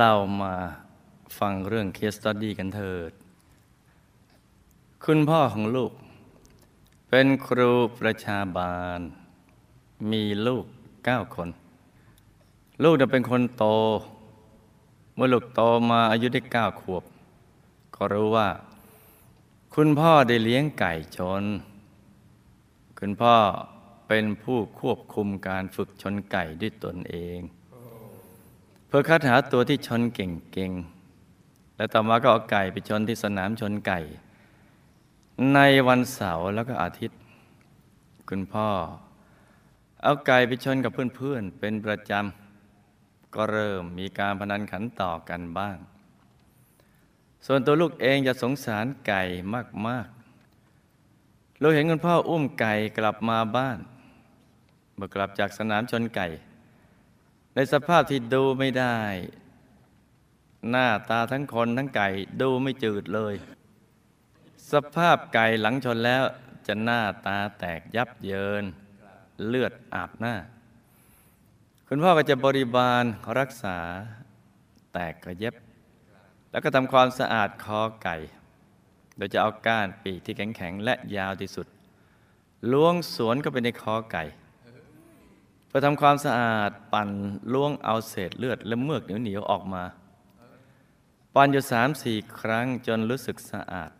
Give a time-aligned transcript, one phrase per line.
[0.00, 0.54] เรามา
[1.38, 3.12] ฟังเรื่องเคสตัดดี้กันเถิด
[5.04, 5.92] คุณพ่อของลูก
[7.08, 9.00] เป็นครูประชาบาล
[10.10, 10.64] มีลูก
[11.04, 11.48] เก้าคน
[12.82, 13.64] ลูกจะเป็นคนโต
[15.14, 17.04] เมื่อลูกโตมาอายุได้เก้าขวบ
[17.94, 18.48] ก็รู้ว่า
[19.74, 21.42] คุณพ่อได้เลี้ยงไก่ชน
[22.98, 23.34] คุณพ่อ
[24.08, 27.40] เป็นผู้ควบคุมการฝึกชนไก่ด้วยตนเอง
[28.90, 33.98] เพื่อคัดหาตัวที่ชนเก่งๆ และต่อมาก็เอาไก่ไปชนที่สนามชนไก่
[35.54, 37.18] ในวันเสาร์แล้วก็อาทิตย์
[38.28, 38.68] คุณพ่อ
[40.02, 45.76] เอาไก่ไปชนกับเพื่อนๆ เป็นประจำ ก็เริ่มมีการพนันขันต่อกันบ้าง
[47.46, 49.22] ส่วนตัวลูกเองจะสงสารไก่
[49.86, 53.78] มากๆ เราเห็นคุณพ่ออุ้มไก่กลับมาบ้าน
[54.94, 56.28] เมื่อกลับจากสนามชนไก่
[57.54, 58.98] ในสภาพที่ดูไม่ได้
[60.70, 62.08] หน้าตาทั้งคนทั้งไก่
[62.40, 63.34] ดูไม่จืดเลย
[64.72, 66.24] สภาพไก่หลังชนแล้ว
[66.66, 68.64] จะหน้าตาแตกยับเยิน
[69.46, 70.34] เลือดอาบหน้า
[71.88, 73.04] คุณพ่อก็จะบริบาล
[73.38, 73.78] รักษา
[74.92, 75.54] แตกกระเย็บ
[76.50, 78.16] แล้วก็ทำความสะอาดคอไก่
[79.16, 81.66] โดยจะเอาก้านปีกที่แข็งๆและยาวที่สุด
[82.72, 84.24] ล้วงสวนก็ไปในคอไก่
[85.72, 87.10] พอทำความสะอาดปั่น
[87.52, 89.84] ล้วงเอาเศษเลือด และเมือกเหนียวๆออกมา
[91.34, 93.90] ปั่นอยู่สามสี่ครั้งจนรู้สึกสะอาด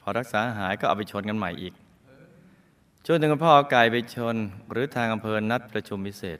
[0.00, 1.74] พอรักษาหายก็เอาไปชนกันใหม่อีก
[3.06, 4.36] ช่วงถึงคุณพ่อเอาไก่ไปชน
[4.70, 6.38] หรือทางอำเภอนัดประชุมพิเศษ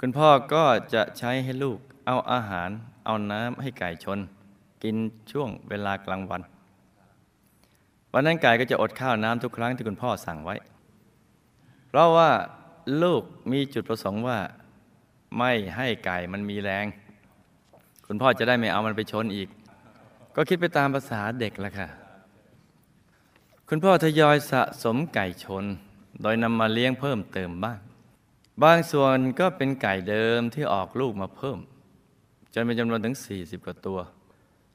[0.00, 0.64] คุณพ่อก็
[0.94, 2.70] จะใช้ให้ลูกเอาอาหาร
[3.04, 4.18] เอาน้ำให้ไก่ชน
[4.82, 4.96] กิน
[5.30, 6.42] ช่วงเวลากลางวัน
[8.12, 10.56] วันนั้นไก่ก็จะอดข้าวน้ำทุกครั้งที่คุณพ่อสั่งไว้
[11.88, 12.30] เพราะว่า
[13.02, 14.38] ลูกมีจุดประสงค์ว่า
[15.38, 16.86] ไม่ให้ไก่มันมีแรง
[18.06, 19.48] คุณพ่อจะได้ไม่เอามันไปชนอีก
[20.34, 21.88] ก็คิดไปตามภาษาเด็กละค่ะ
[23.68, 25.64] คุณพ่อทยอยสะสมไก่ชน
[26.22, 27.78] โดยนำมาเลี้ยงเพิ่มเติมบ้าง
[28.62, 31.58] บางส่วนก็เป็นไก่เดิมที่ออกลูกมาเพิ่ม
[32.54, 33.98] จนเป็นจำนวนถึง 40 กว่าตัว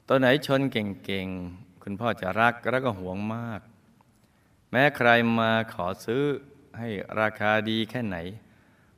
[0.08, 3.62] ตัวไหนชนเก่งๆ คุณพ่อจะรักและก็หวงมาก
[4.72, 6.24] แม้ใครมาขอซื้อ
[6.80, 6.90] ให้
[7.22, 8.18] ราคาดีแค่ไหน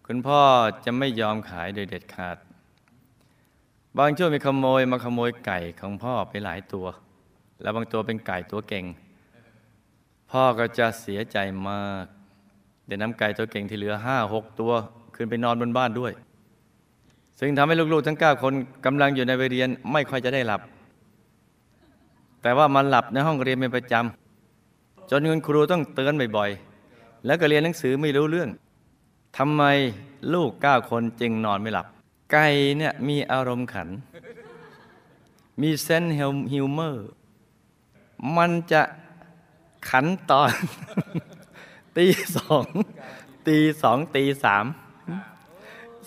[0.05, 0.41] คุณพ่อ
[0.85, 2.38] จะไม่ยอมขายโดยเด็ดขาด
[3.97, 6.85] บางช่วงมีขโมยมาขโมยไก่ของพ่อไปหลายตัว
[7.61, 8.85] แล้วบางตัวเป็นไก่ตัวเก่ง
[10.31, 11.37] พ่อก็จะเสียใจ
[11.69, 12.05] มาก
[12.85, 14.71] เดี๋ยวน้ำไก่ตัวเก่งที่เหลือห้าหกตัว
[15.16, 16.11] ขึ้นไปนอนบนบ้านด้วย
[17.39, 18.53] ซึ่งทำให้ลูกๆทั้งเก้าคน
[18.85, 20.61] กำลังอยู่ในวัยเรียนไม่ค่อยจะได้หลับ
[22.41, 26.66] แต่ว่ามันหลับในห้องเรียนเป็นประจำจนคุณครูต้องเตือนบ่อยๆ
[27.27, 28.49] แล้วก็เรียนหนังสือไม่รู้เรื่อง
[29.38, 29.63] ทำไม
[30.33, 31.88] ลูกเก้าคนจึงนอนไม่หลับ
[32.31, 32.45] ไก่
[32.77, 33.89] เนี่ยมีอารมณ์ขัน
[35.61, 36.03] มีเซน
[36.53, 37.07] ฮิวเมอร์
[38.37, 38.81] มันจะ
[39.89, 40.51] ขันตอน
[41.97, 42.05] ตี
[42.35, 42.66] สอง
[43.47, 44.66] ตีสองตีสาม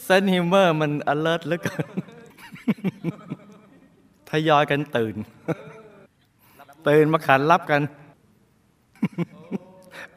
[0.04, 1.86] sense humor มัน alert เหลือเกิน
[4.30, 5.14] ทยอยกันตื่น
[6.88, 7.82] ตื่นมาขันรับกัน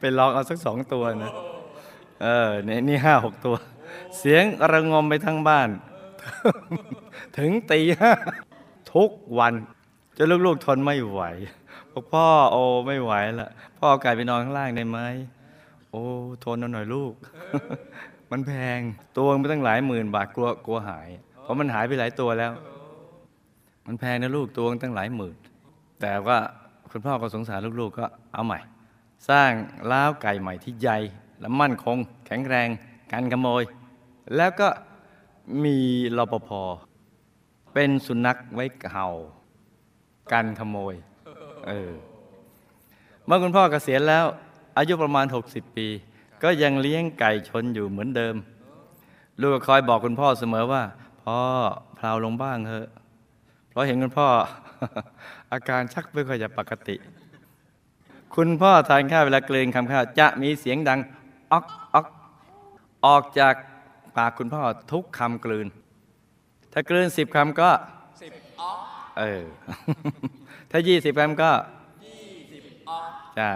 [0.04, 1.32] ไปลองเอาสักสองตัวนะ
[2.22, 3.56] เออเนี่ยนี่ห้าหกตัว
[4.18, 5.68] เสียงระงมไปทั้งบ้าน
[7.38, 8.12] ถึงตีห้า
[8.94, 9.54] ทุกวัน
[10.16, 11.20] จนลูกๆทนไม่ไหว
[11.92, 14.98] บอกพ่อโอ้ไม่ไหวละพ่อเอาไก่ไปนอนข้างล่างได้ไหม
[15.90, 16.04] โอ้
[16.44, 17.12] ทนหน่อยลูก
[18.30, 18.80] มันแพง
[19.16, 21.08] ตัวมันตั้งหลายหมื่นบาทกลัวกลัวหาย
[21.42, 22.52] เพราะมันหายไปหลายตัวแล้ว
[23.86, 25.36] มันแพงนะลูกตัวตั้งหลายหมื่น
[26.00, 26.38] แต่ว่า
[26.90, 28.60] คุณพ่อก็สงสารลูกๆก็เอาใหม่
[29.28, 29.52] สร้าง
[29.90, 30.98] ล้าวไก่ใหม่ที่ใหญ่
[31.40, 32.68] และมั่นคง แข็งแรง
[33.12, 33.62] กันขโมย
[34.36, 34.68] แล้วก็
[35.64, 35.78] มี
[36.16, 36.50] รปภ
[37.74, 39.06] เป็นสุนัขไว้เห่า
[40.32, 40.94] กันขโมย
[41.66, 41.90] เออ
[43.26, 44.24] เมื่อคุณพ่อเกษียณแล้ว
[44.76, 45.86] อายุประมาณ 60 ปี
[46.42, 48.34] ก็ยังเลี้ยงไก่ชนอยู่เหมือนเดิม
[49.40, 50.82] ลูกก็คอยบอกคุณพ่อเสมอว่า
[51.22, 51.38] พ่อ
[51.98, 52.88] พลาวลงบ้างเถอะ
[53.70, 54.28] เพราะเห็นคุณพ่อ
[55.52, 56.96] อาการชักไม่ค่อยจะปกติ
[58.36, 60.98] คุณพ่อทานข้าวเวลากลืนคำข้าวจะมีเสียงดัง
[61.52, 61.64] ออก
[61.94, 62.06] ออก
[63.06, 63.54] ออกจาก
[64.16, 65.66] ปากคุณพ่อทุกคำกลืน
[66.72, 67.70] ถ้ากลืนสิบคำก็
[68.22, 68.76] สิบออก
[69.18, 69.42] เออ
[70.70, 71.50] ถ้ายี่สิบคำก็
[72.06, 73.48] ยี่สิบออกจ้า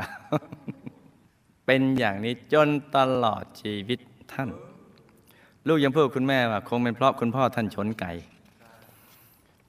[1.67, 3.99] เป็นอย่างนี้จนตลอดชีวิต
[4.33, 4.49] ท่าน
[5.67, 8.13] ลูกยังพูดคุณแม่ว่าคงเป็นเพราะคุณพ่อท่านชนไก่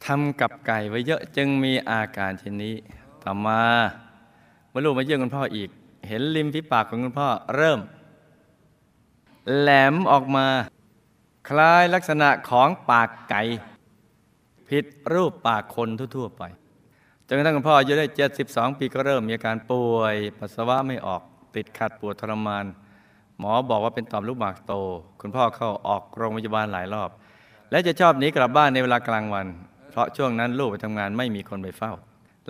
[0.06, 2.76] ทำกับไก่ไว้เยอะจึงมีอาการเช่นนี้
[3.24, 3.62] ต่อมา
[4.08, 5.70] เมื่อลูกมาเยี่ยมคุณพ่ออีก
[6.08, 7.80] เห็นริมฝีปากของคุณพ่อเริ่ม
[9.58, 10.46] แหลมออกมา
[11.50, 13.42] คล้ายลักษณะของปากไก่
[14.70, 16.44] ผิดรูปปากคนทั่ว ๆ ไป
[17.28, 18.08] จนกระทั่งคุณพ่ออายุได้
[18.42, 21.22] 72 ปีก็เริ่มมีอาการป่วยปัสสาวะไม่ออก
[21.56, 22.66] ติดขัดปวดทรมาน
[23.40, 24.74] หมอบอกว่าเป็นต่อมลูกหมากโต
[25.22, 27.10] คุณพ่อเข้าออกโรงพยาบาลหลายรอบ
[27.72, 29.48] และจะชอบหนีกลับบ้านในเวลากลางวัน
[29.92, 31.94] เพราะช่วงนั้นลูกไปทำงานไม่มีคนไปเฝ้า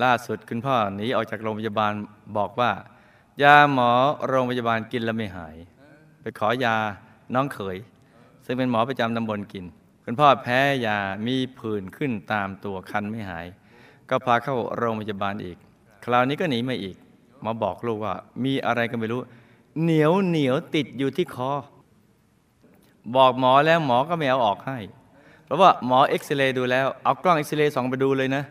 [0.04, 1.94] ล่าสุดคุณพ่อหนีออกจากโรงพยาบาล
[2.38, 2.72] บอกว่า
[3.44, 3.92] ยาหมอ
[4.28, 5.56] โรงพยาบาลกินแล้วไม่หาย
[6.22, 6.76] ไปขอยา
[7.36, 7.78] น้องเขย
[8.46, 9.66] ซึ่งเป็นหมอประจำตำบลกิน
[10.06, 10.98] คุณพ่อแพ้ยา
[11.28, 13.46] มีผื่นขึ้นตามตัวคันไม่หาย
[14.10, 15.58] ก็พาเข้าโรงพยาบาลอีก
[16.06, 16.96] คราวนี้ก็หนีมาอีก
[17.44, 19.22] มอบอกลูกว่ามีอะไรก็ไม่รู้
[19.82, 21.52] เหนียวเหนียวติดอยู่ที่คอ
[23.16, 24.78] บอกหมอแล้วหมอก็ไม่เอาออกให้
[25.46, 28.44] เพราะว่าหมอเอ็กซเรย์ดูแล้ว เอากล้องเอ็กซเรย์ส่องไปดูเลยนะ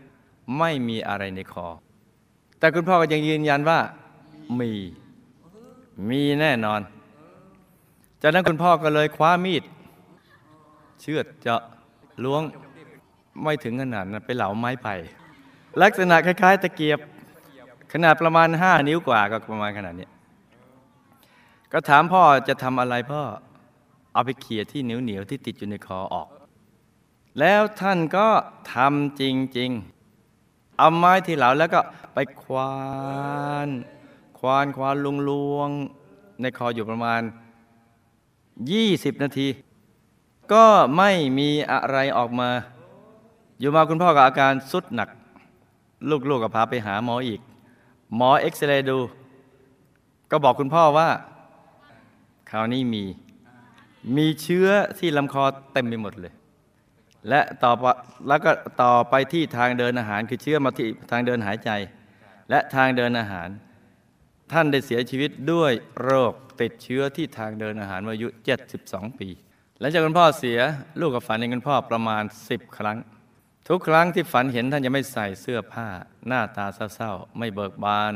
[0.59, 1.67] ไม่มีอะไรในคอ
[2.59, 3.79] แต่คุณพ่อก็ยังยืนยันว่า
[4.61, 4.73] มี
[6.09, 6.81] มีแน่นอน
[8.23, 9.63] จากนั้นคุณพ่อก็เลยคว้ามีด
[11.01, 11.63] เชือดเจาะ
[12.25, 12.43] ล้วง
[13.43, 14.95] ไม่ถึงขนาดนั้นไปเหลาไม้ไผ่
[15.83, 16.99] ลักษณะคล้าย ๆ ตะเกียบ
[17.93, 20.09] ขนาดประมาณห้านิ้วกว่าก็ประมาณขนาดนี้
[21.73, 23.23] ก็ถามพ่อจะทำอะไรพ่อ
[24.13, 26.29] เอาไปเขี่ยที่เหนียวๆที่ติดอยู่ในคอออก
[27.41, 28.29] แล้วท่านก็
[28.75, 29.23] ทำจ
[29.59, 29.98] ริง ๆ
[30.79, 31.81] เอาไม้ที่เหลาแล้วก็
[32.15, 32.73] ไปควา
[33.67, 33.69] น
[34.39, 35.71] ควานควานลุงลวง
[36.41, 37.23] ในคออยู่ประมาณ
[38.43, 39.49] 20 นาที
[40.53, 40.67] ก็
[40.97, 42.51] ไม่มีอะไรออกมา
[43.59, 45.09] อยู่มาคุณพ่อกับอาการสุดหนัก
[46.11, 47.41] ลูกๆก็พาไปหาหมออีก
[48.17, 48.99] หมอเอ็กซเรย์ดู
[50.31, 51.09] ก็บอกคุณพ่อว่า
[52.51, 53.05] คราวนี้มี
[54.17, 56.33] มีเชื้อที่ลำคอเต็มไปหมดเลย
[57.29, 57.85] และต่อไป
[58.29, 58.51] แล้วก็
[58.83, 61.71] ต่อไปที่ทางเดินอาหารคือเชื้อมาที่ทางเดินหายใจ
[62.51, 63.49] และทางเดินอาหาร
[64.53, 65.73] ท่านได้เสียชีวิตด้วย
[66.03, 68.29] โรคติดเชื้อที่ทางเดินอาหารอายุ
[68.75, 69.29] 72 ปี
[69.81, 70.59] หลังจากคุณพ่อเสีย
[71.01, 72.99] ลูกกับฝันเห็นคุณพ่อประมาณ 10 ครั้ง
[73.69, 75.89] ทุกครั้งที่ฝันเห็นท่านจะไม่ใส่เสื้อผ้า
[76.27, 78.13] หน้าตาเศร้าๆไม่เบิกบาน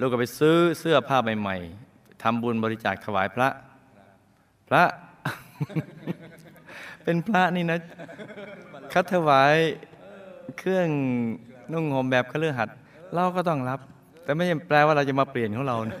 [0.00, 3.48] ลูกก็ไปซื้อเสื้อผ้าใหม่ๆทำบุญบริจาคถวายพระ
[4.68, 4.84] พระ
[7.04, 7.78] เป็นพระนี่นะ
[8.92, 9.54] คัดถวาย
[10.58, 10.88] เครื่อง
[11.72, 12.68] นุ่งห่มแบบเครือหัด
[13.14, 13.80] เราก็ต้องรับ
[14.24, 15.98] แต่ไม่ใช่แปลว่าเราจะมาเปลี่ยนของเรานะ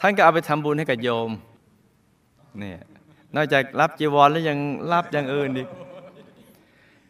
[0.00, 1.30] ท่านก็เอาไปทำบุญให้กับโยม
[2.58, 2.80] เนี่ย
[3.34, 4.58] นอกจากรับจีวรแล้วยัง
[4.92, 5.68] รับอย่างอื่นอีก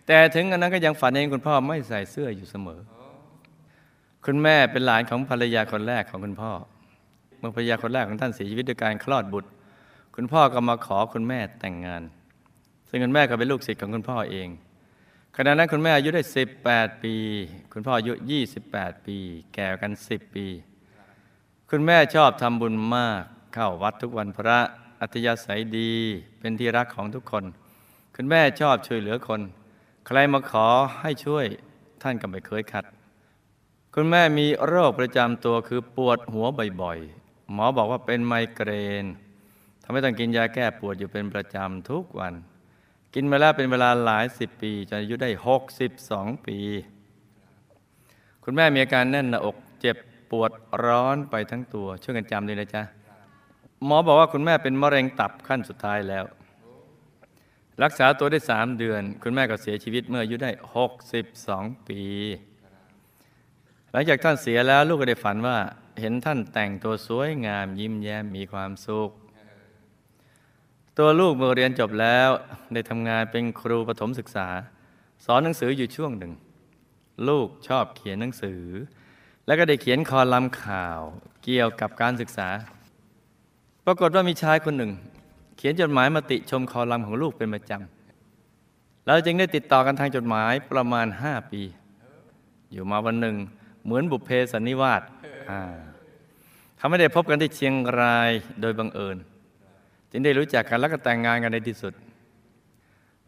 [0.06, 2.80] แต่ถึงอันนั้นก็ยังฝันเองคุณพ่อไม่ใส่เสื้ออยู่เสมอ
[4.24, 6.52] คุณแม่เป็นหลานของภรรยาคนแรกของคุณพ่อ
[7.38, 9.50] เมื่อภรรยาคนแรกของท่านเสียชีวิตด้วยการคลอดบุตร
[10.14, 12.02] คุณพ่อก็มาขอคุณแม่แต่งงาน
[12.88, 14.48] ซึ่งคุณแม่ก็เป็นลูกศิษย์ของคุณพ่อเอง
[15.36, 16.22] ขณะนั้นคุณแม่อายุได้
[16.62, 17.14] 18 ปี
[17.72, 18.12] คุณพ่ออายุ
[18.58, 19.18] 28 ปี
[19.54, 20.46] แก่กัน 10 ปี
[21.70, 23.22] คุณแม่ชอบทำบุญมาก
[23.54, 24.58] เข้าวัดทุกวันพระ
[25.00, 25.92] อัธยาศัยดี
[26.38, 27.44] เป็นที่รักของทุกคน
[28.14, 29.40] คุณแม่ชอบช่วยเหลือคน
[30.06, 30.66] ใครมาขอ
[31.00, 31.46] ให้ช่วย
[32.02, 32.84] ท่านก็ไม่เคยขัด
[33.94, 36.46] คุณแม่มีโรคประจำตัวคือปวดหัว
[36.82, 38.70] บ่อยๆ หมอบอกว่าเป็นไมเกร
[39.02, 39.04] น
[39.82, 42.34] ทำให้ต้องกินยาแก้ปวดอยู่เป็นประจำทุกวัน
[43.14, 45.30] กินมาแล้วเป็นเวลาหลายสิบปีจนอายุได้
[45.86, 46.58] 62ปี
[48.44, 49.96] คุณแม่มีอาการแน่นหน้าอกเจ็บ
[50.30, 50.50] ปวด
[50.84, 52.82] ร้อนไปทั้งตัวช่วยกันจำด้วยนะจ๊ะ
[53.84, 56.24] หมอบอกว่าคุณแม่เป็นมะเร็งตับขั้นสุดท้ายแล้ว
[57.82, 60.50] รักษาตัวได้สามเดือน คุณแม่ก็เสียชีวิตเมื่ออายุได้
[61.18, 62.02] 62ปี
[63.90, 65.58] หลังจากท่านเสียแล้วลูกก็ได้ฝันว่า
[66.00, 69.10] เห็นท่านแต่งตัวสวยงามยิ้มแย้มมีความสุข
[71.00, 72.30] ตัวลูกเมื่อเรียนจบแล้ว
[72.72, 74.48] ได้ทำงานเป็นครูประถมศึกษา
[75.24, 76.32] สอนหนังสืออยู่ช่วงหนึ่ง
[77.28, 78.62] ลูกชอบเขียนหนังสือ
[79.46, 81.00] แล้วก็ได้เขียนคอลัมน์ข่าว
[81.44, 82.48] เกี่ยวกับการศึกษา
[83.84, 84.92] ปรากฏว่ามีชายคนหนึ่ง
[85.56, 91.62] เขียนจดหมายมาติชมคอลัมน์ของลูกเป็นประจำเราจึงได้ติดต่อกันทางจดหมายประมาณห้าปี
[92.72, 93.36] อยู่มาวันหนึ่ง
[93.84, 95.02] เหมือนบุพเพสันนิวาส
[96.76, 99.18] เขาไม่ได้พบกันที่เชียงรายโดยบังเอิญ
[100.10, 101.92] จึงได้รู้จักกันแล้วก็แต่งงานกันในที่สุด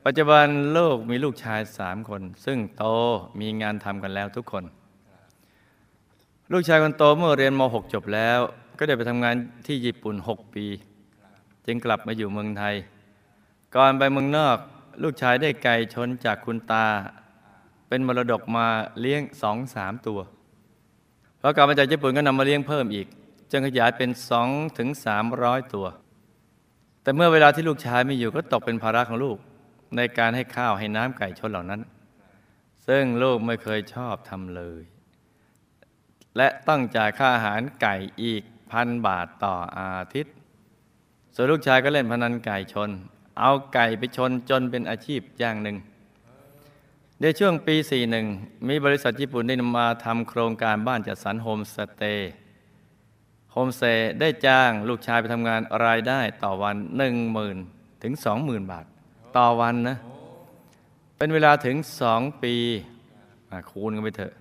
[0.04, 2.85] ปัจจุบันลูกมีลูกชายสามคน ซึ่งโต
[3.40, 4.64] มีงานทำกันแล้วทุกคน
[6.52, 8.40] ลูกชายคนโตเมื่อเรียนม .6 จบแล้ว
[8.78, 9.35] ก็ได้ไปทำงาน
[9.66, 10.66] ที่ญี่ปุ่น 6 ปี
[11.66, 12.75] จึงกลับมาอยู่เมืองไทย
[13.75, 14.56] ก่อนไปเมืองนอก
[15.02, 16.87] ลูกชายได้ไก่ชนจากคุณตา
[17.88, 18.66] เป็นมรดกมา
[19.00, 20.20] เลี้ยงสองสามตัว
[21.40, 23.06] พอกลับมาจากญี่ปุ่นก็นำมาเลี้ยงเพิ่มอีก
[23.50, 25.87] จนขยายเป็นสองถึงสามร้อยตัว
[27.02, 29.38] แต่เมื่อเวลาที่ลูกชายไม่อยู่ก็ตกเป็นภาระของลูก
[29.97, 31.81] ในการให้ข้าวให้น้ำไก่ชนเหล่านั้น
[32.88, 34.83] ซึ่งลูกไม่เคยชอบทำเลย
[36.37, 40.35] และต้องจ่ายค่าอาหารไก่อีกพันบาทต่ออาทิตย์
[41.35, 42.90] ส่วนลูกชายก็เล่นพนันไก่ชน
[43.40, 45.76] เอาไก่ไปชนจนเป็นอาชีพอย่างหนึ่ง
[47.21, 47.76] ในช่วงปี
[48.23, 52.33] 41 มีบริษัทญี่ปุ่นได้นำมาทำโครงการบ้านจัดสรรโฮมสเตย์
[53.52, 56.76] โฮมเตย์ได้จ้างลูกชายไปทำงานรายได้ต่อวัน
[57.38, 58.12] 10,000ถึง
[58.43, 58.85] 20,000บาท
[59.37, 59.97] ต่อวันนะ
[61.17, 62.55] เป็นเวลาถึงสองปี
[63.71, 64.35] คูณกันไปเถอะ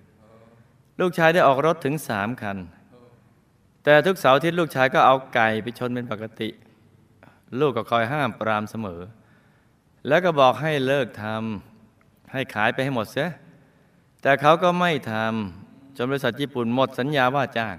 [1.00, 2.58] ลูกชายได้ออกรถถึงสามคัน
[3.84, 6.48] แต่ทุกเสาร์อาทิตย์ลูกชายก็เอาไก่ไปชนเป็นปกติ
[7.60, 9.00] ลูกก็คอยห้ามปรามเสมอ
[10.08, 13.30] แล้วก็บอกให้เลิกทำให้ขายไปให้หมดเสีย
[14.22, 17.76] แต่เขาก็ไม่ทำจนบริษัทญี่ปุ่นหมดสัญญาว่าจ้าง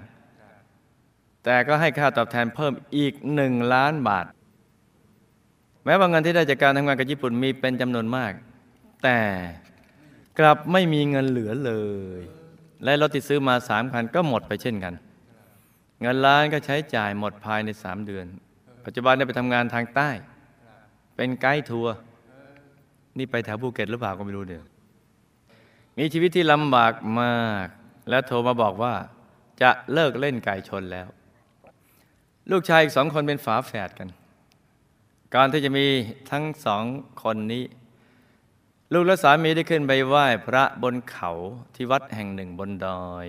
[1.44, 4.26] แต่ก็ให้ค่าตอบแทนเพิ่มอีกหนึ่งล้านบาท
[5.84, 8.32] แม้ว่าเงินที่ได้จากการทำงานกับญี่ปุ่นมีเป็นจำนวนมาก
[9.02, 9.18] แต่
[10.38, 11.72] กลับไม่มีเงินเหลือเล
[12.20, 12.22] ย
[12.84, 14.94] และรถที่ซื้อมาสามคันก็หมดไปเช่นกัน
[16.02, 18.26] เงินล้านก็ใช้จ่ายหมดภายในสามเดือน
[18.84, 20.10] ปัจจุบันได้ไปทำงานทางใต้
[21.16, 21.94] เป็นไกด์ทัวร์
[23.18, 24.64] นี่ไปแถวภูเก็ตหรือเปล่าก็ไม่รู้เดี๋ยว
[25.98, 27.66] มีชีวิตที่ลำบากมาก
[28.08, 28.94] และโทรมาบอกว่า
[29.62, 31.08] จะเลิกเล่นไก่ชนแล้ว
[32.50, 34.08] ลูกชายอีกสองคนเป็นฝาแฝดกัน
[35.34, 35.86] การที่จะมี
[36.30, 36.84] ทั้งสอง
[37.22, 37.64] คนนี้
[38.92, 41.30] ลูกและสามีได้ขึ้นไปไหว้พระบนเขา
[41.74, 43.26] ที่วัดแห่งหนึ่งบนดอย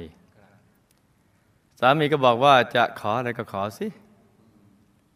[1.79, 3.87] สามีก็บอกว่าจะขออะไรก็ขอสิ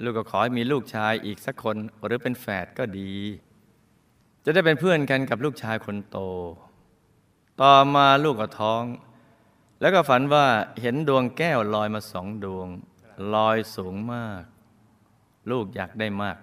[0.03, 3.13] ลูกก็ขอให้มีลูกชายอีกสักคนหรือเป็นแฝดก็ดี
[4.43, 6.17] จะได้เป็นเพื่อนกันกับลูกชายคนโต
[7.61, 8.83] ต่อมาลูกก็ท้อง
[9.81, 10.45] แล้วก็ฝันว่า
[10.81, 12.69] เห็นดวงแก้วลอยมาสองดวง
[13.33, 14.41] ลอยสูงมาก
[15.51, 16.37] ลูกอยากได้มาก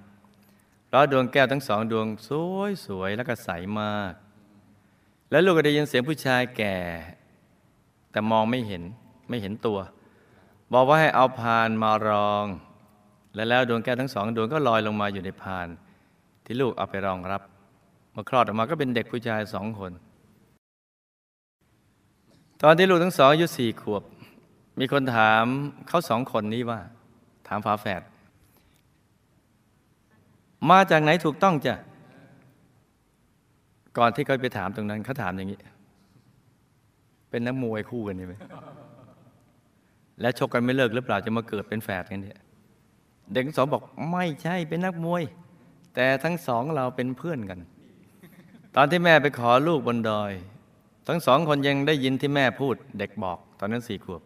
[0.87, 3.49] เพราะดวงแก้วทั้งสองดวงสวยสวยแล้วก็ใส
[3.81, 4.12] มาก
[5.31, 6.76] แล้วลูกก็ได้ยินเสียงผู้ชายแก่
[8.11, 8.83] แต่มองไม่เห็น
[9.29, 9.79] ไม่เห็นตัว
[10.73, 12.47] บอกว่าให้เอาพานมารอง
[13.35, 15.69] และแล้วดวงแก้วทั้งสองดวงก็ลอยลงมาอยู่ในพาน
[16.45, 17.43] ที่ลูกเอาไปรองรับ
[18.12, 19.93] เมื่อคลอดออกมาก็เป็นเด็กผู้ชายสองคน
[22.62, 24.02] ตอนที่ลูกทั้งสองอายุสี่ขวบ
[24.79, 25.45] มีคนถาม
[25.88, 26.81] เขาสองคนนี้ว่า
[27.49, 28.02] ถามฝาแฝด
[30.71, 31.75] มาจากไหนถูกต้องจ้ะ
[33.99, 35.61] ก่อนที่เขาไปถามตรงนั้นเขาถามอย่างนี้
[37.31, 38.35] เป็นนักมวยคู่กันใช่ไหม
[40.21, 42.41] และชกกันไม่เลิกหรือเปล่าจะมาเกิดเป็นแฝดกันเนี่ย
[43.33, 45.23] เด็กทั้งสองบอกไม่ใช่เป็นนักมวย
[45.95, 47.59] แต่ทั้งสองเราเป็นเพื่อนกัน
[48.76, 50.33] ตอนที่แม่ไปขอลูกบนดอย
[51.09, 54.23] ทั้งสองคนยังได้ยินที่แม่พูด เด็กบอก ตอนนั้นสี่ขวบ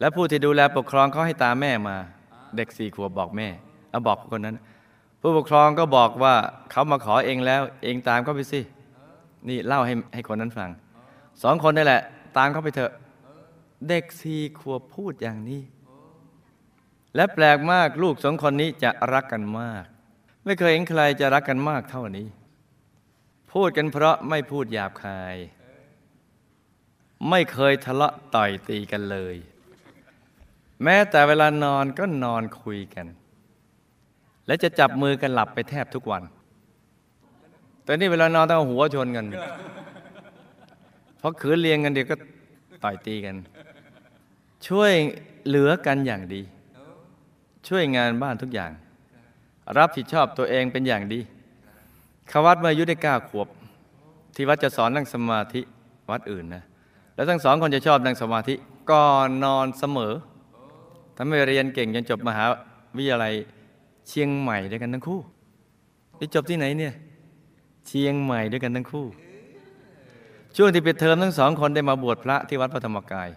[0.00, 1.96] และผู้ที่ดูแลปกครองเขาให้ตามแม่มา
[2.56, 3.48] เด็กสี่ขวบบอกแม่
[3.90, 4.56] เอาบอกคนนั้น
[5.20, 6.34] ผู้ปกครองก็บอกว่า
[6.70, 8.60] เขามาขอเองแล้ว เองตามเขาไปสิ
[9.48, 10.70] นี่เล่าให้ให้คนนั้นฟัง
[11.42, 12.02] สองคนนี่แหละ
[12.36, 12.92] ตามเขาไปเถอะ
[13.88, 15.62] เด็กสี่ขวบพูดอย่างนี้
[17.14, 19.84] และแปลกมากลูกสองคนนี้จะรักกันมาก
[20.44, 22.26] ไม่เคยเห็นใครจะรักกันมากเท่านี้
[23.52, 25.36] พูดกันเพราะไม่พูดหยาบคาย
[27.30, 29.36] ไม่เคยทะเลาะต่อยตีกันเลย
[30.82, 33.06] แม้แต่เวลานอนก็นอนคุยกัน
[34.46, 36.22] และจะจับมือกันหลับไปแทบทุกวัน
[37.84, 39.26] แต่นี่เวลานอนต้องหัวชนกัน
[41.18, 42.16] เพราะขืนเลียงกันเดี๋ยวก็
[42.84, 43.36] ต่อยตีกัน
[44.68, 44.92] ช่วย
[45.46, 46.42] เหลือกันอย่างดี
[47.68, 48.70] ช่วยงานบ้านทุกอย่าง
[49.78, 51.20] รับผิดชอบตัวเองเป็นอย่างดี
[52.30, 53.48] ขวัดเมื่ออายุได้เก้าขวบ
[54.34, 55.60] ที่วัดจะสอนนั่งสมาธิ
[56.10, 56.64] วัดอื่นนะ
[57.14, 58.54] แล้วทั้งสองคนจะชอบนั่งสมาธิ
[58.90, 60.12] ก่อนนอนเสมอ
[61.16, 62.44] ทำให้เรียนเก่งจนจบมหา
[62.96, 63.34] วิทยาลัย
[64.08, 65.20] เชียงใหม่ด้วยกันทั้งคู่
[66.18, 66.94] นี่จบที่ไหนเนี่ย
[67.86, 69.06] เชียงใหม่ด้วยกันทั้งคู่
[70.56, 73.28] ช่วงที่ปิดเทอมทั้งสองคนได้มาบวชพระที่วัดพระธรรมกาย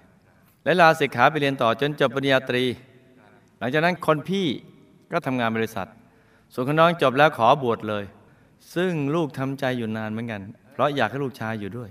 [0.63, 2.63] และลาศิกขาไปเรียนต่อจนจบปริญญาตรี
[3.59, 4.47] หลังจากนั้นคนพี่
[5.11, 5.87] ก็ทำงานบริษัท
[6.53, 8.03] ส่วนคนน้องจบแล้วขอบวชเลย
[8.75, 10.41] ซึ่งลูกทำใจอยู่นานเหมือนกัน
[10.73, 11.89] เพราะอยากให้ลูกชายอยู่ด้วย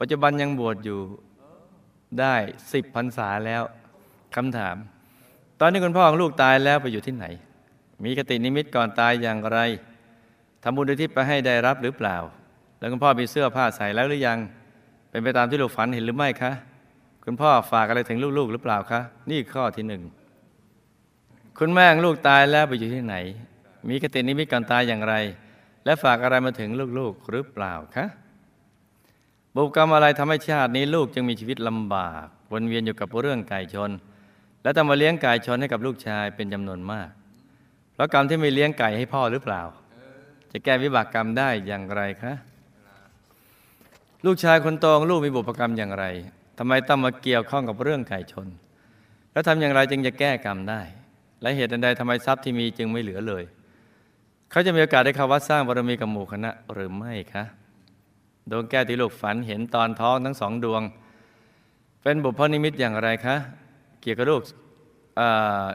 [0.00, 1.00] ปัจจุบันยังบวชอยู่
[2.20, 2.34] ได้
[2.72, 3.62] สิบพรรษาแล้ว
[4.36, 4.76] คำถาม
[5.60, 7.26] ตอนนี้คุณพ่อของลูกตายแล้วไปอยู่ที่ไหน
[8.04, 9.58] มีกตินิมิตก่อนตายอย่างไร
[10.62, 12.16] ทำบุญอุทิศไปให้ได้รับหรือเปล่า
[12.78, 14.38] แล้วคุณพ่อมีเสื้อผ้าใส่แล้วหรือยัง
[15.10, 16.52] เป็นไปตามที่ลูกฝันเห็นหรือไม่คะ
[17.24, 20.02] คุณพ่อฝากอะไรถึงลูกๆ หรือเปล่าคะ นี่ข้อที่หนึ่ง
[21.58, 23.16] คุณแม่ของลูกตายแล้วไปอยู่ที่ไหน
[23.88, 25.14] มีกตินิมิตก่อนตายอย่างไร
[25.84, 28.06] และฝากอะไรมาถึงลูกๆ หรือเปล่าคะ
[29.54, 33.90] บุพกรรมอะไรทำให้ชาตินี้ลูกจึงมีชีวิตลำบาก วนเวียนอยู่กับเรื่องไก่ชน
[34.64, 37.08] และต้องมาเลี้ยงไก่ชนให้กับลูกชายเป็นจำนวนมาก
[37.92, 39.62] เพราะกรรมที่ไม่เลี้ยงไก่ให้พ่อหรือเปล่า
[40.52, 42.32] จะแก้วิบากกรรมได้อย่างไรคะ
[44.26, 46.04] ลูกชายคนโตของลูกมีบุพกรรมอย่างไร
[46.58, 48.48] ทำไมต้องมาเกี่ยวข้องกับเรื่องไก่ชน
[49.32, 50.80] แล้วทำอย่างไรจึงจะแก้กรรมได้
[51.42, 53.44] และเหตุใดทำไมทรัพย์ที่มีจึงไม่เหลือเลย
[54.50, 57.44] เขาจะมีโอกาสได้เข้าวัดสร้างบารมีกับหมู่คณะหรือไม่คะ
[58.50, 60.82] ดวงแก้วที่ลูกฝันเห็นตอนท้องทั้งสองดวง
[62.02, 63.36] เป็นบุพนิมิตอย่างไรคะ
[64.04, 64.42] เกี่ยวกับลูก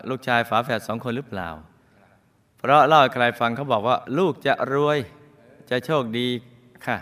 [0.10, 1.50] ลูกชายฝาแฝดสองคนหรือเปล่า
[2.58, 4.98] เพราะเล่าให้ใครฟังเขาบอกว่า ลูกจะรวย
[5.70, 6.28] จะโชคดี
[6.86, 6.98] ค่ะ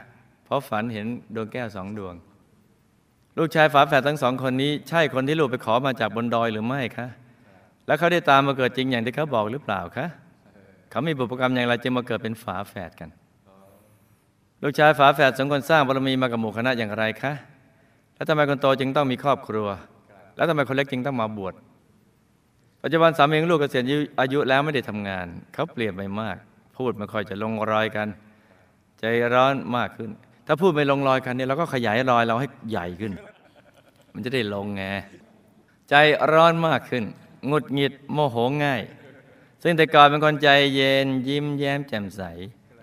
[0.45, 2.15] เพราะฝันเห็นดวงแก้วสองดวง
[3.37, 7.07] ลูกชายฝาแฝดทั้งสองคนนี้ ใช่คนที่ลูกไปขอมาจากบนดอยหรือไม่คะ
[7.87, 10.07] แล้วเขาได้ตามมาเกิดจริงอย่างที่เขาบอกหรือเปล่าคะ
[10.89, 13.09] เขามีบุพกรรมอย่างไรจึงมาเกิดเป็นฝาแฝดกัน
[14.63, 17.33] ลูกชายฝาแฝดสองคนสร้างบารมีมากับหมู่คณะอย่างไรคะ
[18.15, 19.67] แล้วทำไมคนโตจึงต้องมีครอบครัว
[20.37, 21.53] แล้วทำไมคนเล็กจึงต้องมาบวช
[22.83, 23.83] ปัจจุบันสามีของลูกเกษียณ
[24.19, 26.37] อายุแล้วไม่ได้ทำงาน เขาเปลี่ยนไปมาก
[26.77, 28.07] พูดไม่ค่อยจะลงรอยกัน
[28.99, 30.09] ใจร้อนมากขึ้น
[30.47, 33.13] ถ้าพูดไม่ลงรอยกันเนี่ยเราก็ขยายรอยเราให้ใหญ่ขึ้น
[34.13, 34.83] มันจะได้ลงไง
[35.89, 35.95] ใจ
[36.33, 37.03] ร้อนมากขึ้น
[37.49, 38.81] งุดหงิดโมโหง่าย
[39.63, 42.21] ซึ่งแต่ก่อนเป็นคนใจเย็นยิ้มแย้มแจ่มใส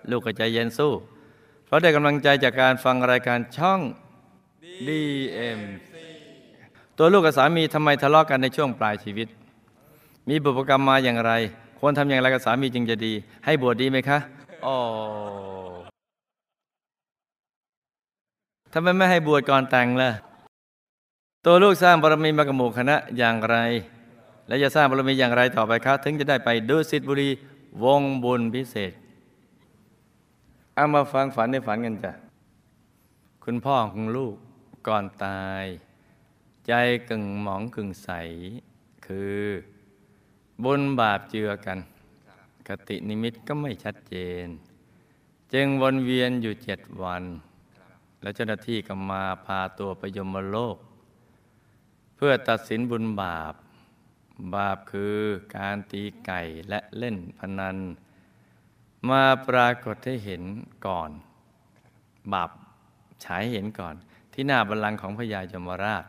[0.09, 0.93] ลูกก็ใจเย็นสู้
[1.65, 3.81] เพราะได้กำลังใจจากการฟังรายการช่อง
[4.87, 5.59] DM
[6.97, 9.27] ตัวลูกกับสามีทำไมทะเลาะกันในช่วงปลายชีวิต
[10.29, 11.31] มีบุพกรรมมาอย่างไร
[11.79, 13.13] ควรทำอย่างไรกับสามีจึงจะดี
[13.45, 14.17] ให้บวชดีไหมคะ
[14.65, 14.77] อ๋อ
[18.73, 20.09] ทำไมไม่ให้บวชก่อนแต่งล่ะ
[21.45, 23.57] ตัวลูกสร้างบารมีมากับหมู่คณะอย่างไร
[24.47, 27.29] และจะสร้างบารมีอย่างไรต่อไปคะถึงจะได้ไปดูสิทธิบุรี
[27.83, 28.91] วงบุญพิเศษ
[30.75, 32.11] เอามาฟังฝันในฝันกันจ้ะ
[33.43, 34.35] คุณพ่อของลูก
[34.87, 35.65] ก่อนตาย
[36.67, 36.73] ใจ
[37.09, 38.09] กึ่งหมองกึ่งใส
[39.05, 39.39] คือ
[40.63, 41.79] บุญบาปเจือกัน
[42.67, 44.47] กตินิมิตก็ไม่ชัดเจน
[45.53, 47.23] จึงวนเวียนอยู่เจ็ดวัน
[48.21, 50.77] แล้วเจ้าหน้าที่ก็มาพาตัวไปยมโลก
[52.15, 53.53] เพื่อตัดสินบุญบาป
[54.55, 55.17] บาปคือ
[55.55, 57.77] การตีไก่และเล่นพนัน
[59.09, 60.43] มาปรากฏให้เห็น
[60.85, 61.11] ก่อน
[62.33, 62.49] บาป
[63.25, 63.95] ฉายเห็นก่อน
[64.33, 66.05] ที่หน้าบัลลังก์ของพญายมราช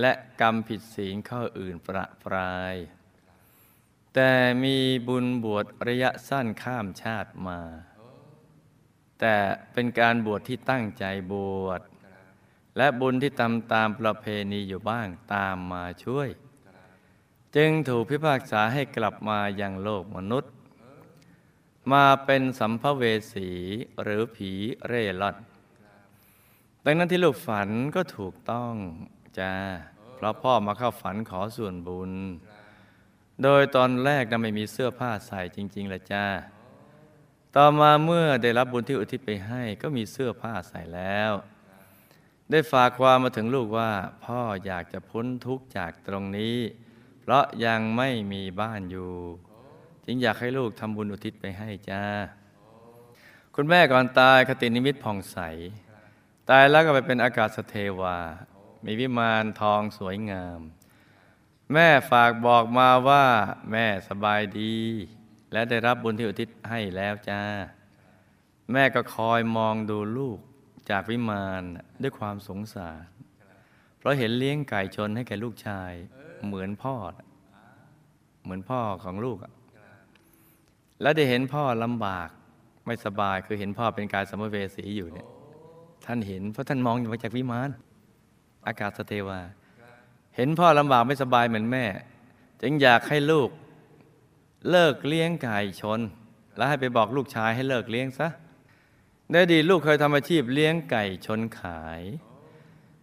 [0.00, 2.76] และกรรมผิดศีลข้ออื่นประปราย
[4.14, 4.32] แต่
[4.64, 4.76] มี
[5.08, 7.60] บุญบวชระยะสั้นข้ามชาติมา
[9.20, 9.36] แต่
[9.72, 11.80] เป็นการบวชที่ตั้งใจบวช
[12.76, 16.28] และบุญที่ตามตามประเพณีอยู่บ้างตามมาช่วย
[17.56, 20.52] จึงถูกพิพากษาให้กลับมายังโลกมนุษย์
[21.92, 23.50] มาเป็นสัมภเวสี
[24.02, 24.50] หรือผี
[24.86, 25.36] เร่ร่อน
[26.84, 28.74] ดังนั้นที่ลูกฝันก็ถูกต้อง
[29.38, 29.52] จ้า
[30.14, 32.12] เพราะพ่อมาเข้าฝันขอส่วนบุญ
[33.42, 36.26] โดยตอนแรกนะไม่มีเสื้อผ้าใส่จริง ๆละจ้า
[37.56, 41.32] ต่อมาเมื่อได้รับบุญที่อุทิศไปให้ก็มีเสื้อผ้าใส่แล้ว
[42.50, 43.90] ได้ฝากความมาถึงลูกว่า
[44.24, 46.56] พ่ออยากจะพ้นทุกข์จากตรงนี้
[47.20, 49.12] เพราะยังไม่มีบ้านอยู่
[50.04, 52.02] จึงอยากให้ลูกทำบุญอุทิศไปให้จ้า
[53.54, 55.38] คุณแม่ก่อนตายคตินิมิตผ่องใส
[56.50, 58.18] ตายแล้วก็ไปเป็นอากาศสเทวา
[58.84, 60.60] มีวิมานทองสวยงาม
[61.72, 63.24] แม่ฝากบอกมาว่า
[63.70, 64.76] แม่สบายดี
[65.52, 67.42] และได้รับบุญที่อุทิศให้แล้วจ้า
[68.72, 70.38] แม่ก็คอยมองดูลูก
[70.90, 71.62] จากวิมาน
[72.02, 73.06] ด้วยความสงสาร
[73.98, 75.92] เพราะเห็นเลี้ยงไก่ชนให้แก่ลูกชาย
[76.46, 76.94] เหมือนพ่อ
[78.42, 79.38] เหมือนพ่อของลูก
[81.02, 82.28] แล้วได้เห็นพ่อลำบาก
[82.86, 85.28] ไม่สบายคือเห็นพ่อเป็นกายสมภเวสีอยู่เนี่ย
[86.06, 87.70] ท่านเห็นเพราะท่านมองอยู่มาจากวิมาน
[88.66, 89.40] อากาศสเทวา
[90.36, 91.84] เห็นพ่อลำบากไม่สบายเหมือนแม่
[92.62, 93.50] จึงอยากให้ลูก
[94.70, 96.00] เลิกเลี้ยงไก่ชน
[96.56, 98.28] แล้วให้ไปบอกลูกชายให้เลิกเลี้ยงซะ
[99.30, 102.02] ในอดีลูกเคยทำอาชีพเลี้ยงไก่ชนขาย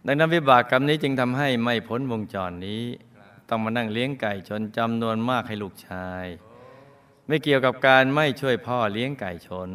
[0.06, 2.84] ดังนั้นวิบากกรรมนี้จึงทำให้ไม่พ้นวงจรนี้
[3.48, 6.24] ต้องมานั่งเลี้ยงไก่ชนจำนวนมากให้ลูกชาย
[7.26, 9.70] ไม่เกี่ยวกับการไม่ช่วยพ่อเลี้ยงไก่ชน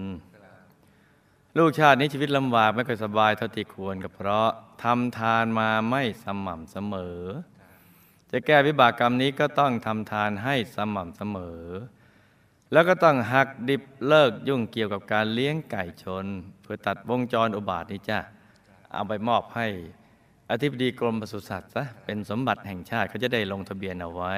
[1.57, 4.51] ลูกชาตินี้ชีวิตลำบากไม่ค่อยสบายเท่าที่ควรก็เพราะ
[4.83, 7.19] ทำทานมาไม่สม่ำเสมอ
[8.31, 11.63] จะแก้วิบากกรรมนี้ก็ต้องทำทานให้สม่ำเสมอ
[12.71, 16.25] แล้วก็ต้องหักดิบเลิกยุ่งเกี่ยวกับการเลี้ยงไก่ชน
[16.61, 18.19] เพื่อตัดวงจรอุบาทนี้จ้ะ
[18.93, 19.67] เอาไปมอบให้
[20.51, 24.35] อธิบดีกรมปศุสัตว์ซะเป็นสมบัติแห่งชาติเขาจะได้ลงทะเบียนเอาไว้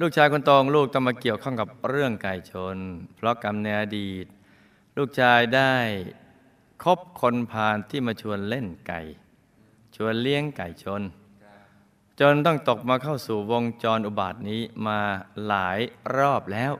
[0.00, 2.76] ลูกชายคนโตของลูกต้องมาเกี่ยวข้องกับเรื่องไก่ชน
[3.16, 4.26] เพราะกรรมในอดีต
[4.96, 5.74] ลูกชายได้
[6.82, 9.00] คบคนพาลที่มาชวนเล่นไก่
[9.96, 11.02] ชวนเลี้ยงไก่ชน
[12.20, 15.00] จนต้องตกมาเข้าสู่วงจรอุบาทนี้มา
[15.46, 15.78] หลาย
[16.16, 16.72] รอบแล้ว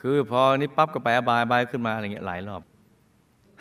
[0.00, 2.62] คือพอนี้ปั๊บก็ไปอบายบายขึ้นมาอะไรเงี้ยหลายรอบ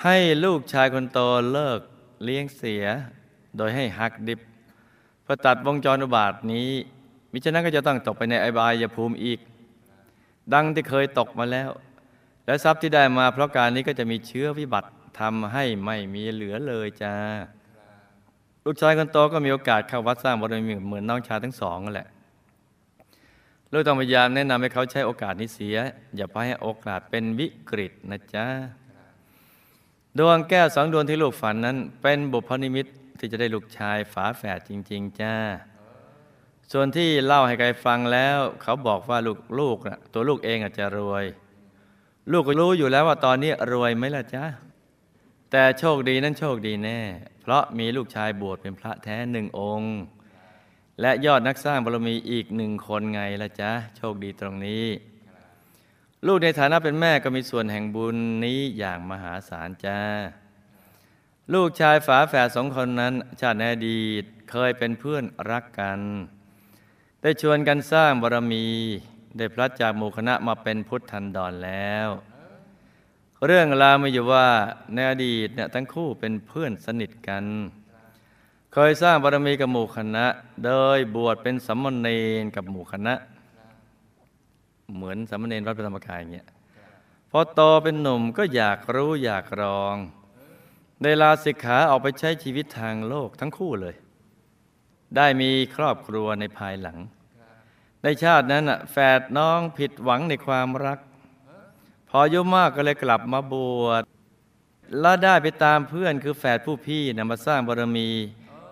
[0.04, 1.20] ให้ลูกชายคนโต
[1.52, 1.80] เลิก
[2.24, 2.86] เลี้ยงเสีย
[3.58, 4.40] โดยให้หักดิบ
[5.24, 6.70] เพื่อตัดวงจรอุบาทนี้
[7.32, 9.40] มิฉะนั้นก็จะต้องตกไปในอบายภูมิอีก
[10.54, 11.70] ดังที่เคยตกมาแล้ว
[12.46, 17.16] และทรัพย์ที่ได้มาเพราะการนี้ก็จะมีเชื้อวิบัติ ทำให้ไม่มีเหลือเลยจ้า
[18.66, 22.10] ลูกชายคนโตก็มีโอกาสเข้าวัดสร้างบารมีเหมือนน้องชายทั้งสองนั่นแหละ
[23.72, 25.78] ลูกต้องพยายามแนะนำให้เขาใช้โอกาสนี้เสีย
[26.16, 28.46] อย่าไปให้โอกาสเป็นวิกฤตนะจ๊ะ
[30.18, 32.86] ดวงแก้วสองดวงที่ลูกฝันนั้น เป็นบุพนิมิต
[33.20, 35.36] ที่จะได้ลูกชายฝาแฝดจริง ๆ จ้า
[36.72, 41.26] ส่วนที่เล่าให้ใครฟังแล้ว เขาบอกว่าลูกลูกนะตัวลูกเองอาจจะรวย
[42.32, 44.44] ลูกก็รู้อยู่แล้วว่าตอนนี้รวยไหมล่ะจ๊ะ
[45.56, 47.00] แต่โชคดีนั้นโชคดีแน่
[47.42, 49.96] เพราะมีลูกชายบวชเป็นพระแท้หนึ่งองค์
[51.02, 54.86] และยอดนักสร้างบารมีอีกหนึ่งคนไงล่ะจ๊ะ โชคดีตรงนี้
[56.28, 60.00] ลูกในฐานะเป็นแม่ก็มีส่วนแห่งบุญนี้อย่างมหาศาลจ้า
[61.54, 66.00] ลูกชายฝาแฝดสองคนนั้น ชาติในอดีตเคยเป็นเพื่อนรักกัน
[67.22, 68.66] ได้ชวนกันสร้างบารมี
[69.38, 72.10] ได้พลัดจากหมู่คณะมาเป็นพุทธันดรแล้ว
[73.46, 74.48] เรื่องราวมีอยู่ว่า
[74.94, 77.46] ในอดีตเนี่ยทั้งคู่เป็นเพื่อนสนิทกัน
[78.74, 80.26] เคยสร้างบารมีกับหมู่คณะ
[80.66, 82.08] โดยบวชเป็นสัมมเน
[82.42, 83.14] รกับหมู่คณะ
[84.96, 86.48] เหมือนสัมมเนรวัดพระธรรมกายอย่างเงี้ย
[87.32, 89.96] พอโตเป็นหนุ่มก็อยากรู้อยากลอง
[91.02, 93.96] ได้ลาสิกขาออกไปใช้ชีวิตทางโลกทั้งคู่เลย
[95.16, 96.98] ได้มีครอบครัวในภายหลัง
[98.04, 101.00] ในชาตินั้นแฝดน้องผิดหวังในความรัก
[102.16, 104.04] ออายุมากก็เลยกลับมาบวช
[105.00, 108.10] แล้วได้ไปตามเพื่อนคือแฝดผู้พี่นำมาสร้างบารมี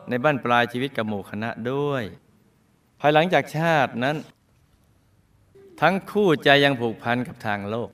[0.10, 2.04] ในบ้านปลายชีวิตกับหมู่คณะด้วย
[3.00, 4.18] ภายหลังจากชาตินั้น
[5.82, 7.90] ทั้งคู่ใจยังผูกพันกับทางโลก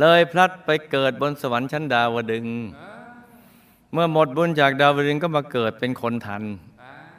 [0.00, 2.46] เลยพลัดไปเกิดบนสวรรค์ชั้นดาวดึง
[3.92, 6.42] เมื่อหมดบุญจากดาวดึงก็มาเกิดเป็นคนทัน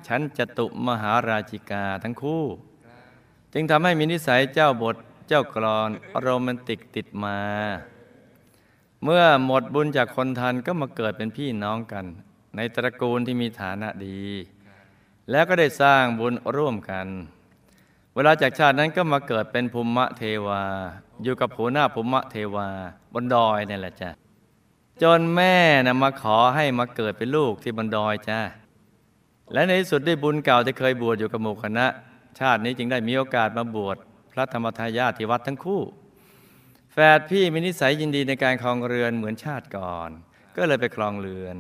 [0.07, 2.43] ชั้นจตุมหาราชิกาทั้งคู่
[3.53, 4.95] จึงทำให้มีนิสัยเจ้าบท
[5.33, 5.89] เจ้ากรอน
[6.21, 7.37] โรแมนติกติดมา
[9.03, 12.05] เมื่อหมดบุญจากคนทันก็มาเกิดเป็นพี่น้องกัน
[12.55, 14.21] ในตระกูลที่มีฐานะดี
[15.31, 17.07] แล้วก็ได้สร้างบุญร่วมกัน
[18.15, 20.61] เวลาจากชาตินั้นก็มาเกิดเป็นภูมิเทวา
[21.23, 22.67] อยู่กับผัวหน้าภูมิเทวา
[23.13, 24.09] บนดอยนี่แหละจ้ะ
[25.01, 28.39] จนแม่นะมาขอให้มาเกิดเป็นลูกที่บนดอยจ้า
[29.53, 31.85] และในที่สุดได้บุญเก่าที่เคยบวชอยู่กับหมู่คณะ
[32.39, 33.99] ชาตินี้จึงได้มีโอกาสมาบวช
[34.31, 35.81] พระธรรมทายาทที่วัดทั้งคู่
[36.93, 40.09] แฝดพี่มีนิสัยยินดีในการครองเรือนเหมือนชาติก่อน
[40.55, 41.55] ก็เลยไปครองเรือน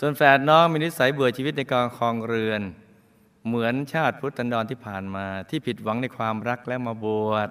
[0.00, 2.60] ส่วนแฝดน้องมีนิสัยเบื่อชีวิตในการครองเรือน
[3.46, 7.48] เหมือนชาติพุทธันดรที่ผ่านมา ที่ผิดหวังในความรักแล้วมาบวช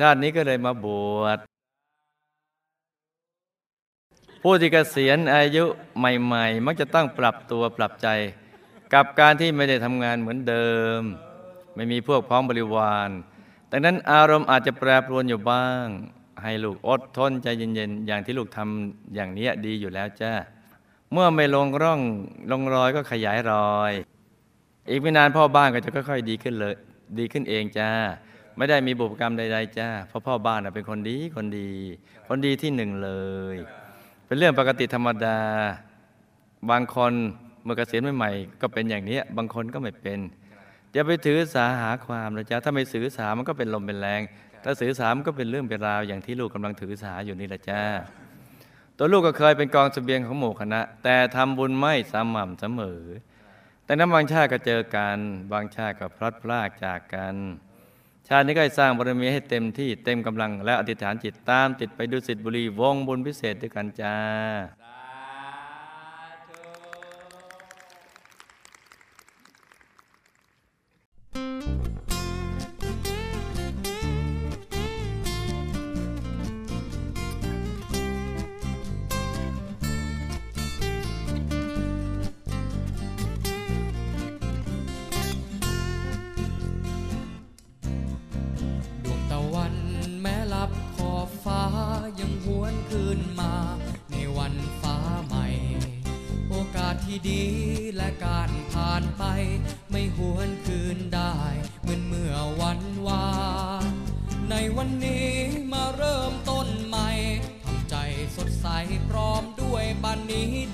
[0.00, 0.86] ชาตินี้ก็เลยมาบ
[1.20, 1.38] วช
[4.42, 5.64] ผู้ที่เกษียณอายุ
[5.98, 8.08] ใหม่ ๆ มักจะต้องปรับตัวปรับใจ
[8.94, 11.00] กับการที่ไม่ได้ทำงานเหมือนเดิม
[11.74, 13.10] ไม่มีพวกพ้องบริวาร
[13.70, 15.86] ดังนั้นอารมณ์อาจจะแปรปรวนอยู่บ้าง
[16.42, 20.32] ให้ลูกอดทนใจเย็นๆ อย่างที่ลูกทำอย่างนี้ดีอยู่แล้วจ้า
[21.12, 22.00] เมื่อไม่ลงร่อง
[22.50, 23.92] ลงรอยก็ขยายรอย
[24.88, 26.74] อีกไม่นานพ่อบ้านก็จะค่อยๆดีขึ้นเลย
[27.18, 27.90] ดีขึ้นเองจ้า
[28.56, 31.70] ไม่ได้มีบุพกรรมใดๆจ้าเพราะพ่อบ้านเป็นคนดีคนดี
[32.28, 33.10] คนดีที่หนึ่งเล
[33.54, 33.56] ย
[34.26, 35.38] เป็นเรื่องปกติธรรมดา
[36.70, 37.12] บางคน
[37.64, 40.18] เมื่อเกษียณใหม่ๆก็เป็นอย่างนี้บางคนก็ไม่เป็น
[40.92, 44.20] อย่าไปถือสาหาความนะจ๊ะถ้าไม่ถือสามันก็เป็นลมเป็นแรง
[44.64, 47.82] ถ้าถือสามันก็เป็นเรื่องเป็นราวอย่างที่ลูกกำลังถือสาอยู่นี่แหละจ้า
[48.96, 53.02] ตัวลูกก็เคยเป็นกองสเสบียงของหมู่คณะ แต่ทำบุญไม่สม่ำเสมอ
[53.84, 55.18] แต่นั้นบางชาติก็เจอกัน
[55.52, 57.36] บางชาติก็พลัดพรากจากกัน
[58.28, 64.16] ชาตินี้ก็สร้างบารมีให้เต็มที่เต็มกำลังและอธิษฐานจิตตามติดไปดูสิทธิบุรีวงบุญพิเศษด้วยกันจ้า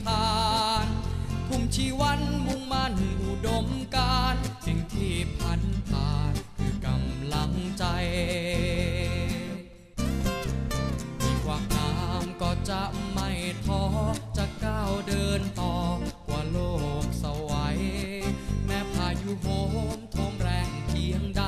[0.05, 0.29] ทา
[0.85, 0.87] น
[1.47, 7.85] ภูมิชีวันมุ่งมั่นอุดมการ สิ่งที่พันผ่านคือกำลังใจ
[11.23, 13.31] มีความน้ำก็จะไม่
[13.67, 13.83] ท้อ
[14.37, 15.77] จะก้าวเดินต่อ
[16.27, 16.59] กว่าโล
[17.03, 17.79] กสวัย
[18.67, 19.47] แม้พายุโห
[19.97, 21.43] มทมแรงเพียงใด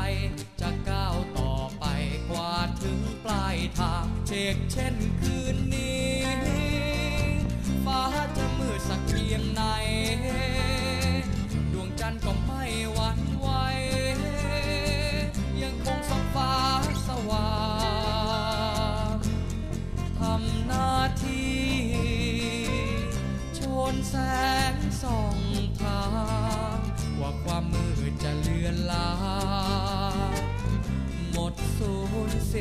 [0.60, 1.84] จะก้าวต่อไป
[2.30, 4.94] กว่าถึงปลายทางเชกเช่น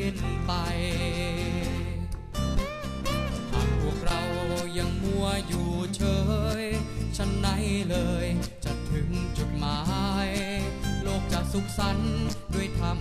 [0.09, 0.51] ้นไป
[3.51, 4.21] หากพวกเรา
[4.77, 6.01] ยังมัวอยู่เฉ
[6.61, 6.63] ย
[7.17, 7.47] ฉันไหน
[7.89, 8.25] เลย
[8.65, 9.81] จะถึงจุดหมา
[10.27, 10.29] ย
[11.03, 12.15] โลกจะสุขสันต์
[12.53, 12.99] ด้วยธรรม